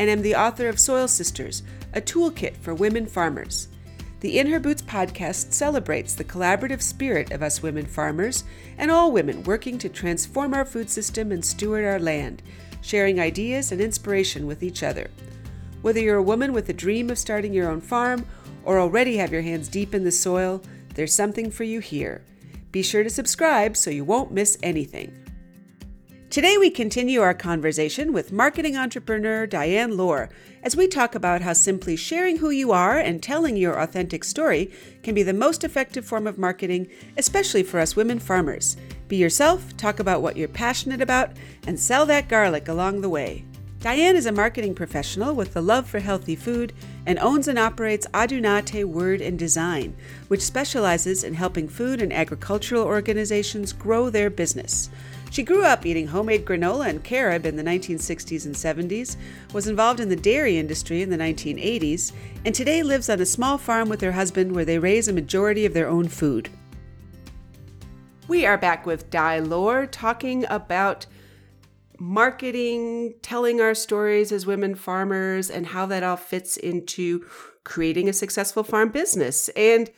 [0.00, 3.68] and am the author of Soil Sisters, a toolkit for women farmers.
[4.20, 8.44] The In Her Boots podcast celebrates the collaborative spirit of us women farmers
[8.78, 12.42] and all women working to transform our food system and steward our land,
[12.80, 15.10] sharing ideas and inspiration with each other.
[15.82, 18.24] Whether you're a woman with a dream of starting your own farm
[18.64, 20.62] or already have your hands deep in the soil,
[20.94, 22.24] there's something for you here.
[22.72, 25.12] Be sure to subscribe so you won't miss anything.
[26.30, 30.28] Today, we continue our conversation with marketing entrepreneur Diane Lohr
[30.62, 34.70] as we talk about how simply sharing who you are and telling your authentic story
[35.02, 36.86] can be the most effective form of marketing,
[37.16, 38.76] especially for us women farmers.
[39.08, 41.32] Be yourself, talk about what you're passionate about,
[41.66, 43.44] and sell that garlic along the way.
[43.80, 46.72] Diane is a marketing professional with a love for healthy food
[47.06, 49.96] and owns and operates Adunate Word and Design,
[50.28, 54.90] which specializes in helping food and agricultural organizations grow their business.
[55.30, 59.16] She grew up eating homemade granola and carob in the 1960s and 70s,
[59.52, 62.12] was involved in the dairy industry in the 1980s,
[62.44, 65.64] and today lives on a small farm with her husband where they raise a majority
[65.64, 66.50] of their own food.
[68.26, 71.06] We are back with Di Lohr talking about
[72.00, 77.24] marketing, telling our stories as women farmers, and how that all fits into
[77.62, 79.48] creating a successful farm business.
[79.50, 79.90] And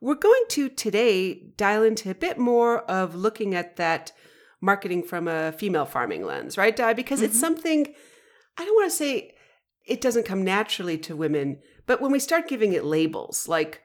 [0.00, 4.12] we're going to today dial into a bit more of looking at that
[4.60, 6.92] marketing from a female farming lens, right, Di?
[6.92, 7.26] Because mm-hmm.
[7.26, 7.94] it's something
[8.56, 9.34] I don't want to say
[9.86, 13.82] it doesn't come naturally to women, but when we start giving it labels like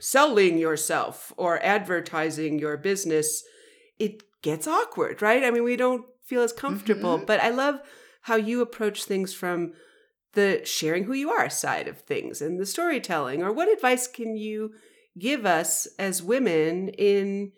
[0.00, 3.42] selling yourself or advertising your business,
[3.98, 5.44] it gets awkward, right?
[5.44, 7.16] I mean, we don't feel as comfortable.
[7.16, 7.26] Mm-hmm.
[7.26, 7.80] But I love
[8.22, 9.72] how you approach things from
[10.32, 13.42] the sharing who you are side of things and the storytelling.
[13.42, 14.72] Or what advice can you
[15.18, 17.52] give us as women in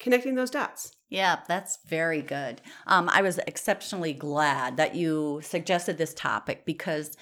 [0.00, 0.96] connecting those dots?
[1.08, 2.60] Yeah, that's very good.
[2.86, 7.16] Um, I was exceptionally glad that you suggested this topic because,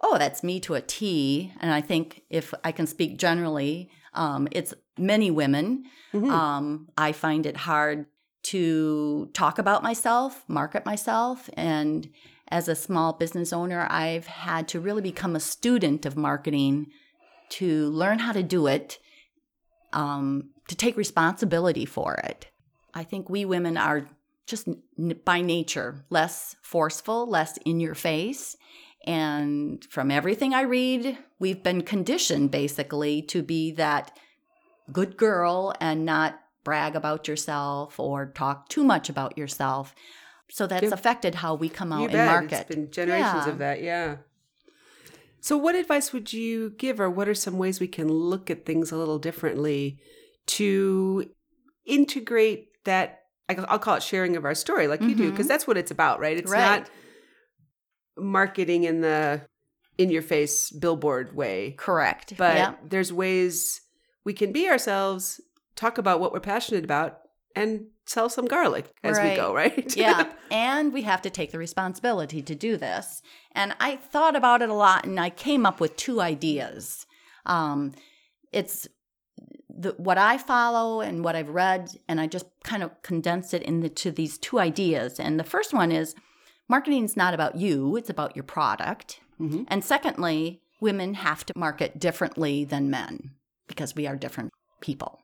[0.00, 1.52] oh, that's me to a T.
[1.60, 5.84] And I think if I can speak generally, um, it's many women.
[6.12, 6.30] Mm-hmm.
[6.30, 8.06] Um, I find it hard
[8.44, 11.50] to talk about myself, market myself.
[11.54, 12.08] And
[12.48, 16.86] as a small business owner, I've had to really become a student of marketing
[17.48, 18.98] to learn how to do it,
[19.92, 22.46] um, to take responsibility for it.
[22.94, 24.08] I think we women are
[24.46, 28.56] just n- by nature less forceful, less in your face.
[29.06, 34.16] And from everything I read, we've been conditioned basically to be that
[34.92, 39.94] good girl and not brag about yourself or talk too much about yourself.
[40.50, 42.60] So that's affected how we come out and market.
[42.60, 43.48] It's been generations yeah.
[43.48, 44.16] of that, yeah.
[45.40, 48.64] So, what advice would you give, or what are some ways we can look at
[48.64, 49.98] things a little differently
[50.46, 51.28] to
[51.86, 55.10] integrate that I'll call it sharing of our story, like mm-hmm.
[55.10, 55.48] you do, because mm-hmm.
[55.48, 56.36] that's what it's about, right?
[56.36, 56.80] It's right.
[56.80, 56.90] not
[58.16, 59.42] marketing in the
[59.98, 61.74] in your face billboard way.
[61.76, 62.36] Correct.
[62.36, 63.80] But there's ways
[64.24, 65.40] we can be ourselves,
[65.76, 67.20] talk about what we're passionate about,
[67.54, 69.30] and sell some garlic as right.
[69.30, 69.96] we go, right?
[69.96, 70.30] yeah.
[70.50, 73.22] And we have to take the responsibility to do this.
[73.52, 77.06] And I thought about it a lot and I came up with two ideas.
[77.46, 77.92] Um,
[78.52, 78.86] it's
[79.76, 83.62] the, what I follow and what I've read, and I just kind of condensed it
[83.62, 85.18] into these two ideas.
[85.18, 86.14] And the first one is
[86.68, 89.20] marketing is not about you, it's about your product.
[89.40, 89.64] Mm-hmm.
[89.68, 93.32] And secondly, women have to market differently than men
[93.66, 95.20] because we are different people.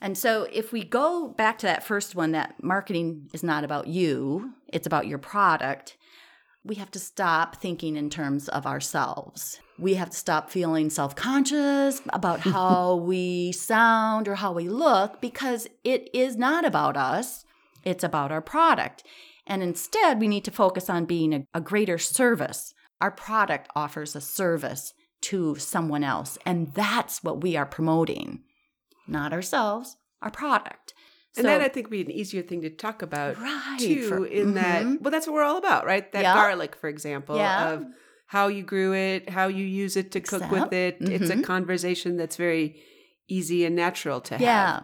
[0.00, 3.86] And so if we go back to that first one, that marketing is not about
[3.86, 5.96] you, it's about your product,
[6.64, 9.60] we have to stop thinking in terms of ourselves.
[9.82, 15.20] We have to stop feeling self conscious about how we sound or how we look
[15.20, 17.44] because it is not about us,
[17.84, 19.02] it's about our product.
[19.44, 22.74] And instead, we need to focus on being a, a greater service.
[23.00, 28.44] Our product offers a service to someone else, and that's what we are promoting,
[29.08, 30.94] not ourselves, our product.
[31.36, 34.08] And so, that I think would be an easier thing to talk about right, too.
[34.08, 34.54] For, in mm-hmm.
[34.54, 36.10] that, well, that's what we're all about, right?
[36.12, 36.34] That yep.
[36.34, 37.72] garlic, for example, yeah.
[37.72, 37.86] of
[38.32, 40.98] how you grew it, how you use it to cook with it.
[40.98, 41.12] Mm-hmm.
[41.12, 41.42] It's a mm-hmm.
[41.42, 42.80] conversation that's very
[43.28, 44.40] easy and natural to have.
[44.40, 44.80] Yeah,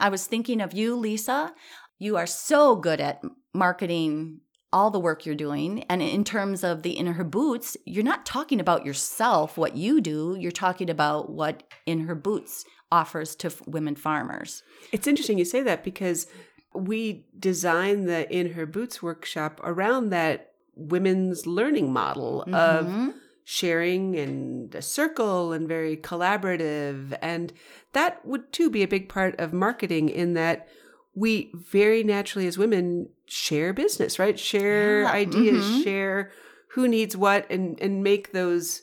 [0.00, 1.54] I was thinking of you, Lisa.
[2.00, 3.22] You are so good at
[3.54, 4.40] marketing
[4.72, 5.84] all the work you're doing.
[5.84, 10.00] And in terms of the In Her Boots, you're not talking about yourself, what you
[10.00, 10.36] do.
[10.36, 14.64] You're talking about what In Her Boots offers to f- women farmers.
[14.90, 16.26] It's interesting you say that because
[16.74, 20.48] we designed the In Her Boots workshop around that
[20.78, 23.14] women's learning model of Mhm.
[23.44, 27.16] sharing and a circle and very collaborative.
[27.20, 27.52] And
[27.92, 30.68] that would too be a big part of marketing in that
[31.14, 34.38] we very naturally as women share business, right?
[34.38, 35.82] Share Yeah, ideas, mhm.
[35.82, 36.30] share
[36.72, 38.82] who needs what and and make those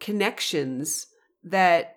[0.00, 1.06] connections
[1.44, 1.96] that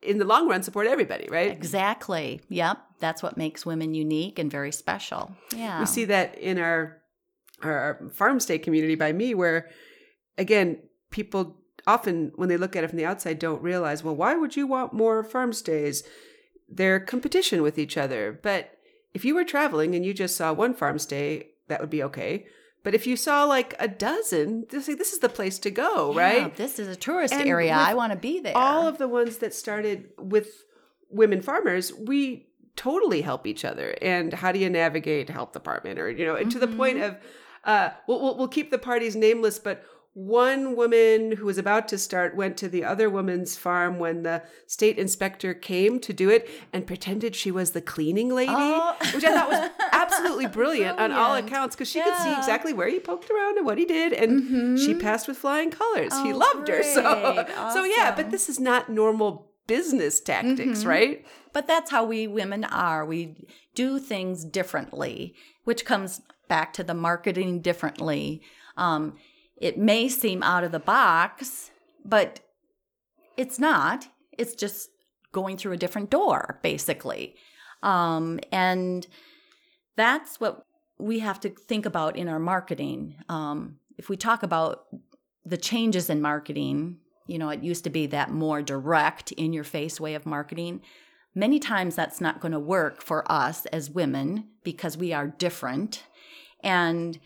[0.00, 1.50] in the long run support everybody, right?
[1.50, 2.40] Exactly.
[2.48, 2.78] Yep.
[3.00, 5.34] That's what makes women unique and very special.
[5.54, 5.80] Yeah.
[5.80, 6.98] We see that in our
[7.62, 9.68] our farm stay community by me, where
[10.36, 10.78] again,
[11.10, 11.56] people
[11.86, 14.66] often when they look at it from the outside don't realize, well, why would you
[14.66, 16.02] want more farm stays?
[16.68, 18.38] They're competition with each other.
[18.42, 18.78] But
[19.14, 22.46] if you were traveling and you just saw one farm stay, that would be okay.
[22.84, 26.20] But if you saw like a dozen, this this is the place to go, Yeah,
[26.20, 26.56] right?
[26.56, 27.72] This is a tourist And area.
[27.72, 28.56] I want to be there.
[28.56, 30.64] all of the ones that started with
[31.10, 33.96] women farmers, we totally help each other.
[34.00, 37.16] And how do you navigate health department or you know to the point mm-hmm.
[37.16, 37.18] of
[37.64, 39.84] uh, we'll, we'll we'll keep the parties nameless, but
[40.14, 44.42] one woman who was about to start went to the other woman's farm when the
[44.66, 48.96] state inspector came to do it and pretended she was the cleaning lady, Oh.
[49.14, 52.88] which I thought was absolutely brilliant, on all accounts because she could see exactly where
[52.88, 56.12] he poked around and what he did, and she passed with flying colors.
[56.22, 57.02] he Oh, loved her, so
[57.34, 57.46] great.
[57.72, 58.12] so yeah.
[58.16, 60.86] But this is not normal business tactics, Mhm.
[60.86, 61.26] right?
[61.52, 63.04] But that's how we women are.
[63.04, 63.46] We
[63.76, 65.34] do things differently,
[65.64, 68.42] which comes back to the marketing differently.
[68.76, 69.16] Um,
[69.56, 71.70] it may seem out of the box,
[72.04, 72.40] but
[73.36, 74.08] it's not.
[74.32, 74.90] It's just
[75.32, 77.36] going through a different door, basically.
[77.82, 79.06] Um, and
[79.96, 80.64] that's what
[80.98, 83.16] we have to think about in our marketing.
[83.28, 84.86] Um, if we talk about
[85.44, 89.64] the changes in marketing, you know, it used to be that more direct, in your
[89.64, 90.80] face way of marketing.
[91.38, 96.02] Many times that's not going to work for us as women because we are different.
[96.64, 97.20] And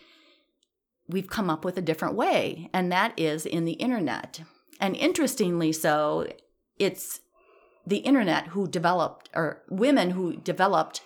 [1.09, 4.43] we've come up with a different way, and that is in the internet.
[4.79, 6.27] And interestingly, so
[6.79, 7.21] it's
[7.87, 11.01] the internet who developed, or women who developed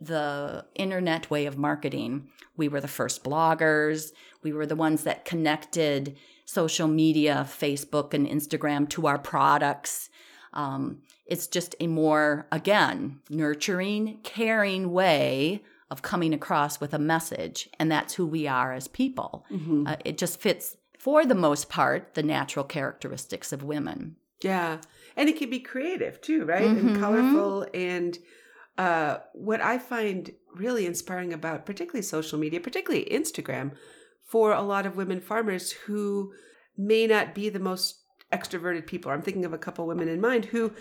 [0.00, 2.28] the internet way of marketing.
[2.56, 4.12] We were the first bloggers.
[4.44, 10.10] We were the ones that connected social media, Facebook and Instagram, to our products.
[10.52, 17.68] Um, it's just a more, again, nurturing, caring way of coming across with a message.
[17.78, 19.44] And that's who we are as people.
[19.50, 19.86] Mm-hmm.
[19.86, 24.16] Uh, it just fits, for the most part, the natural characteristics of women.
[24.42, 24.78] Yeah.
[25.16, 26.66] And it can be creative too, right?
[26.66, 27.00] And Mhm.
[27.00, 27.66] colorful.
[27.74, 28.18] And
[28.78, 33.72] uh, what I find really inspiring about particularly social media, particularly Instagram,
[34.24, 36.32] for a lot of women farmers who
[36.76, 37.98] may not be the most
[38.32, 39.10] extroverted people.
[39.12, 40.72] I'm thinking of a couple women in mind who,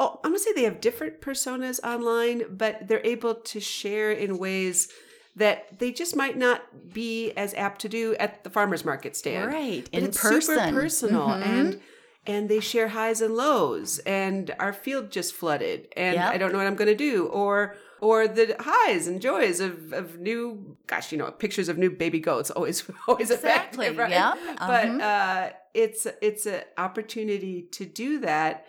[0.00, 4.38] oh, I'm gonna say they have different personas online, but they're able to share in
[4.38, 4.88] ways
[5.36, 9.46] that they just might not be as apt to do at the farmers market stand
[9.52, 9.88] Right.
[9.92, 10.40] but In it's person.
[10.56, 11.42] super personal Mhm.
[11.46, 11.80] and
[12.26, 16.32] and they share highs and lows and our field just flooded and Yep.
[16.34, 19.92] i don't know what i'm going to do or or the highs and joys of
[19.94, 24.56] of new gosh you know pictures of new baby goats always always Exactly, effective right
[24.58, 25.02] but uh-huh.
[25.02, 28.66] uh it's it's an opportunity to do that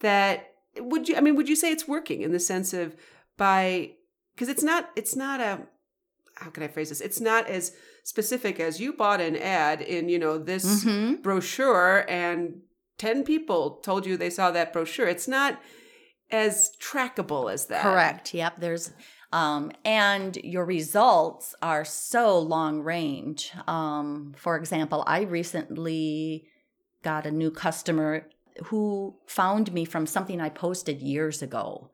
[0.00, 2.94] that would you i mean would you say it's working in the sense of
[3.36, 3.90] by
[4.34, 5.60] because it's not it's not a
[6.36, 7.72] how can i phrase this it's not as
[8.04, 11.22] specific as you bought an ad in you know this Mhm.
[11.22, 12.60] brochure and
[12.98, 15.60] 10 people told you they saw that brochure it's not
[16.30, 18.34] as trackable as that Correct.
[18.34, 18.54] Yep.
[18.58, 18.90] There's
[19.32, 23.52] um, and your results are so long range.
[23.68, 26.46] Um, for example, I recently
[27.02, 28.28] got a new customer
[28.64, 31.90] who found me from something I posted years ago.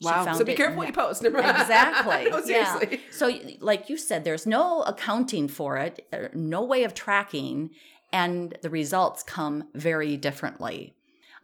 [0.00, 1.38] She wow so be it- careful what you post Never.
[1.38, 2.24] Exactly.
[2.30, 2.78] no, yeah.
[2.78, 7.70] seriously So, like you said, there's no accounting for it, uh, no way of tracking,
[8.12, 10.94] and the results come very differently.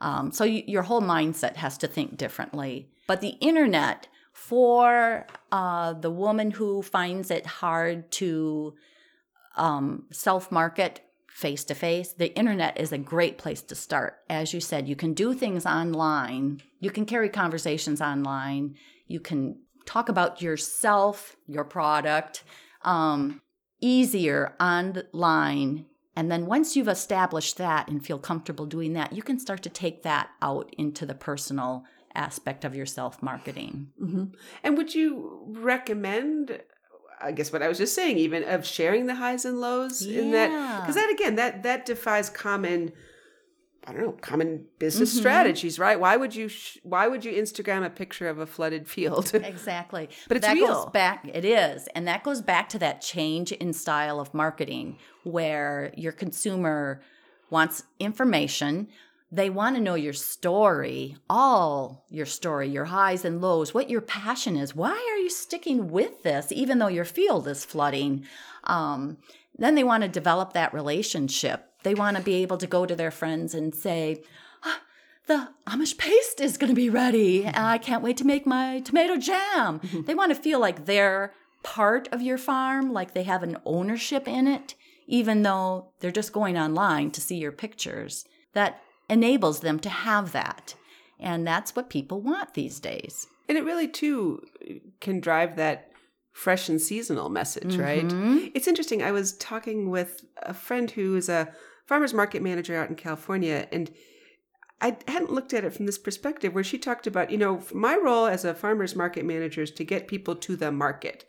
[0.00, 2.88] Um, so, y- your whole mindset has to think differently.
[3.06, 8.74] But the internet, for uh, the woman who finds it hard to
[9.56, 11.00] um, self market
[11.36, 14.20] face to face, the internet is a great place to start.
[14.30, 18.74] As you said, you can do things online, you can carry conversations online,
[19.06, 22.42] you can talk about yourself, your product,
[22.84, 23.42] um,
[23.82, 25.84] easier online.
[26.16, 29.68] And then once you've established that and feel comfortable doing that, you can start to
[29.68, 33.88] take that out into the personal aspect of your self marketing.
[33.98, 34.24] hmm
[34.64, 36.62] And would you recommend?
[37.20, 40.32] I guess what I was just saying, even of sharing the highs and lows in
[40.32, 42.92] that, because that again, that that defies common,
[43.86, 45.18] I don't know, common business Mhm.
[45.20, 45.98] strategies, right?
[45.98, 49.32] Why would you sh- Why would you Instagram a picture of a flooded field?
[49.34, 50.08] Exactly.
[50.28, 50.66] But it's that real.
[50.84, 51.88] goes back it is.
[51.94, 57.00] And that goes back to that change in style of marketing where your consumer
[57.48, 58.88] wants information.
[59.36, 64.00] They want to know your story, all your story, your highs and lows, what your
[64.00, 64.74] passion is.
[64.74, 68.24] Why are you sticking with this, even though your field is flooding?
[68.64, 69.18] Um,
[69.58, 71.70] then they want to develop that relationship.
[71.82, 74.22] They want to be able to go to their friends and say,
[74.64, 74.80] "Ah,
[75.26, 77.46] the Amish paste is going to be ready.
[77.46, 79.82] I can't wait to make my tomato jam.
[80.06, 84.26] They want to feel like they're part of your farm, like they have an ownership
[84.26, 84.76] in it,
[85.06, 88.24] even though they're just going online to see your pictures.
[88.54, 90.74] That enables them to have that.
[91.18, 93.26] And that's what people want these days.
[93.48, 94.42] and it really too
[95.00, 95.92] can drive that
[96.32, 98.08] fresh and seasonal message, right?
[98.08, 98.50] Mhm.
[98.54, 99.02] It's interesting.
[99.04, 101.52] I was talking with a friend who is a
[101.86, 103.90] farmers market manager out in California, and
[104.80, 107.96] I hadn't looked at it from this perspective where she talked about, you know, my
[107.96, 111.24] role as a farmers market manager is to get people to the market.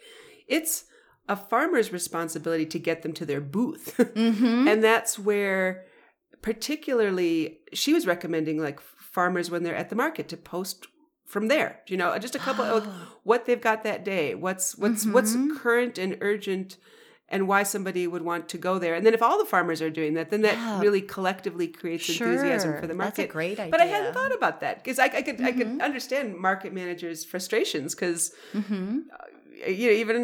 [0.47, 0.85] It's
[1.29, 3.95] a farmer's responsibility to get them to their booth.
[4.15, 4.67] Mm-hmm.
[4.67, 5.85] and that's where
[6.47, 8.79] particularly she was recommending like
[9.17, 10.87] farmers when they're at the market to post
[11.25, 12.91] from there you know just a couple of Oh.
[13.23, 15.57] what they've got that day what's what's what's Mhm.
[15.59, 16.77] current and urgent
[17.29, 19.89] and why somebody would want to go there and then if all the farmers are
[19.89, 20.79] doing that then that Yeah.
[20.85, 24.61] really collectively creates enthusiasm for the That's a market great but i hadn't thought about
[24.61, 25.81] that because I, I could i could Mhm.
[25.89, 28.21] understand market managers frustrations because
[28.53, 28.91] Mm-hmm.
[29.79, 30.17] you know even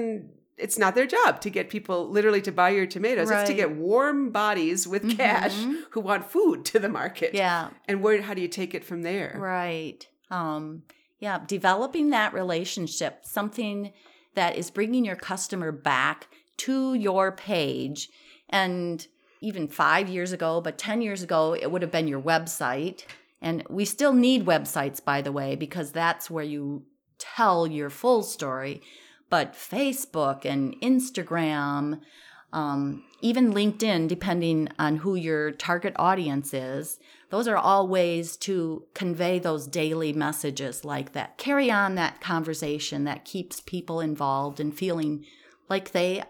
[0.57, 3.71] it's not their job to get people literally to buy your tomatoes it's to get
[3.75, 5.81] warm bodies with cash Mhm.
[5.91, 7.69] who want food to the market Yeah.
[7.87, 10.07] and where how do you take it from there Right.
[10.29, 10.83] Um,
[11.19, 13.93] yeah, developing that relationship, something
[14.35, 18.09] that is bringing your customer back to your page.
[18.49, 19.05] And
[19.41, 23.03] even five years ago, but 10 years ago, it would have been your website.
[23.41, 26.83] And we still need websites, by the way, because that's where you
[27.19, 28.81] tell your full story.
[29.33, 32.01] But Facebook and Instagram,
[32.53, 36.99] um, even LinkedIn, depending on who your target audience is,
[37.31, 41.39] those are all ways to convey those daily messages like that.
[41.39, 45.25] Carry on that conversation that keeps people involved and feeling
[45.67, 46.21] like they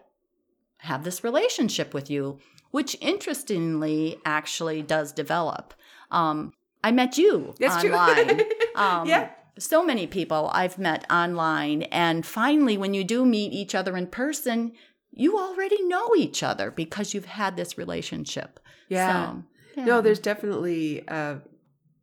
[0.77, 2.39] have this relationship with you,
[2.71, 5.73] which interestingly actually does develop.
[6.09, 8.37] Um, I met you That's online.
[8.37, 8.45] true.
[8.75, 9.29] Um, Yeah.
[9.57, 11.83] So many people I've met online.
[11.83, 14.73] And finally, when you do meet each other in person,
[15.11, 18.59] you already know each other because you've had this relationship.
[18.89, 19.31] Yeah.
[19.31, 19.43] So,
[19.77, 19.85] yeah.
[19.85, 21.41] No, there's definitely a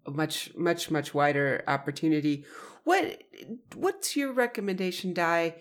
[0.06, 2.44] much, much, much wider opportunity.
[2.84, 3.22] What
[3.74, 5.54] What's your recommendation, Di?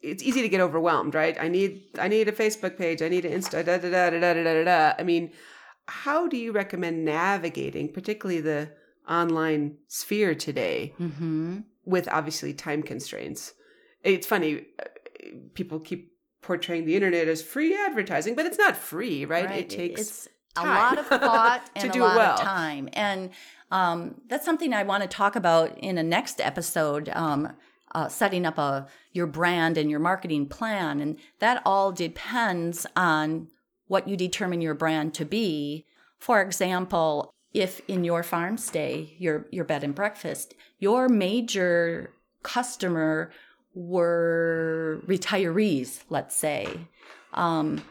[0.00, 1.36] It's easy to get overwhelmed, right?
[1.40, 3.02] I need, I need a Facebook page.
[3.02, 3.64] I need an Insta.
[3.64, 4.64] Da da da da da da da.
[4.64, 4.94] da.
[4.98, 5.32] I mean,
[5.86, 8.70] how do you recommend navigating, particularly the
[9.08, 11.60] online sphere today, Mm-hmm.
[11.84, 13.54] with obviously time constraints?
[14.02, 14.66] It's funny.
[14.78, 14.84] uh,
[15.54, 16.12] People keep
[16.42, 19.50] portraying the internet as free advertising, but it's not free, right?
[19.50, 22.34] It takes it's a lot of thought to and do a lot well.
[22.34, 23.30] of time and
[23.70, 27.52] um, that's something i want to talk about in a next episode um,
[27.94, 33.46] uh, setting up a your brand and your marketing plan and that all depends on
[33.86, 35.84] what you determine your brand to be
[36.18, 42.12] for example if in your farm stay your your bed and breakfast your major
[42.42, 43.30] customer
[43.74, 46.68] were retirees let's say
[47.34, 47.82] um,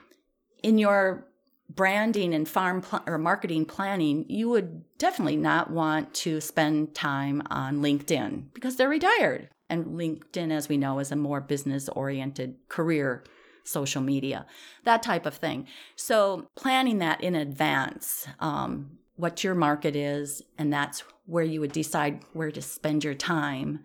[0.64, 1.28] in your
[1.70, 7.42] branding and farm pl- or marketing planning, you would definitely not want to spend time
[7.50, 9.50] on LinkedIn because they're retired.
[9.70, 13.24] And LinkedIn, as we know, is a more business oriented career
[13.64, 14.46] social media,
[14.86, 15.68] that type of thing.
[15.98, 21.74] So, planning that in advance, um, what your market is, and that's where you would
[21.74, 23.84] decide where to spend your time.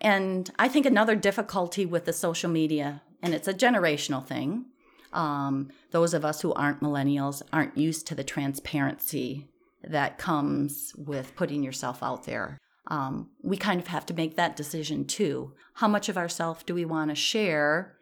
[0.00, 4.66] And I think another difficulty with the social media, and it's a generational thing,
[5.12, 9.46] um, those of us who aren't millennials aren't used to the transparency
[9.84, 12.58] that comes with putting yourself out there.
[12.88, 15.52] Um, we kind of have to make that decision too.
[15.74, 17.96] How much of ourself do we want to share?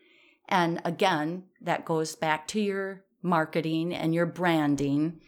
[0.48, 5.20] And again, that goes back to your marketing and your branding,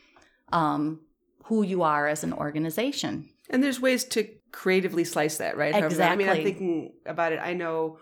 [0.52, 1.00] um,
[1.44, 3.28] who you are as an organization.
[3.50, 5.74] And there's ways to creatively slice that, right?
[5.74, 7.40] However, I mean, I'm thinking about it.
[7.42, 7.98] I know,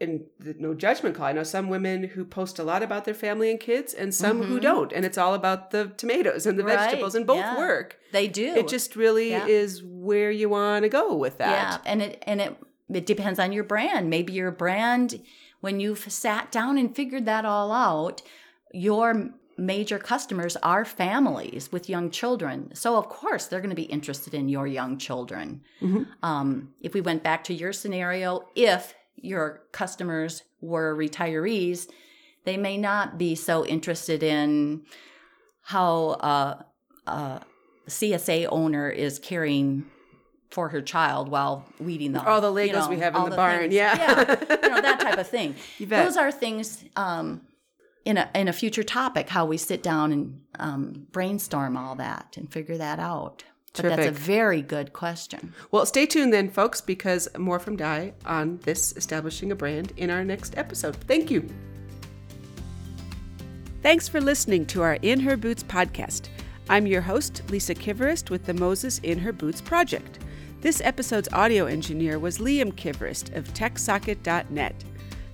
[0.00, 1.26] and th- no judgment call.
[1.26, 4.42] I know some women who post a lot about their family and kids, and some
[4.44, 4.62] who Mhm.
[4.62, 7.56] don't, and it's all about the tomatoes and the Right, vegetables, and both yeah.
[7.58, 7.98] work.
[8.12, 8.54] They do.
[8.54, 9.46] It just really Yeah.
[9.46, 11.50] is where you want to go with that.
[11.84, 12.56] Yeah, and it and it
[12.92, 14.10] it depends on your brand.
[14.10, 15.20] Maybe your brand
[15.60, 18.20] when you've sat down and figured that all out,
[18.72, 22.74] your major customers are families with young children.
[22.74, 25.62] So, of course, they're going to be interested in your young children.
[25.80, 26.02] Mm-hmm.
[26.22, 31.88] Um, if we went back to your scenario, if your customers were retirees,
[32.44, 34.82] they may not be so interested in
[35.62, 36.64] how a,
[37.06, 37.42] a
[37.88, 39.86] CSA owner is caring
[40.50, 43.30] for her child while weeding the all the Legos you know, we have in the,
[43.30, 43.60] the barn.
[43.60, 43.74] Things.
[43.74, 44.18] Yeah, yeah,
[44.62, 45.56] you know that type of thing.
[45.80, 47.40] Those are things um,
[48.04, 52.34] in a in a future topic how we sit down and um, brainstorm all that
[52.36, 53.44] and figure that out.
[53.74, 54.04] But Terrific.
[54.04, 55.54] that's a very good question.
[55.70, 60.10] Well, stay tuned then, folks, because more from Di on this establishing a brand in
[60.10, 60.96] our next episode.
[60.96, 61.48] Thank you.
[63.82, 66.28] Thanks for listening to our In Her Boots podcast.
[66.68, 70.18] I'm your host, Lisa Kivirist, with the Moses In Her Boots project.
[70.60, 74.84] This episode's audio engineer was Liam Kivirist of TechSocket.net.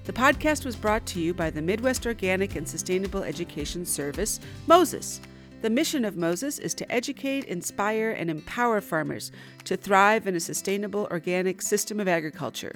[0.09, 5.21] The podcast was brought to you by the Midwest Organic and Sustainable Education Service, Moses.
[5.61, 9.31] The mission of Moses is to educate, inspire, and empower farmers
[9.65, 12.75] to thrive in a sustainable organic system of agriculture.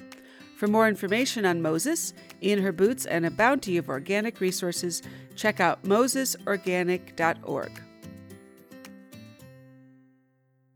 [0.57, 5.01] For more information on Moses, in her boots, and a bounty of organic resources,
[5.35, 7.81] check out mosesorganic.org.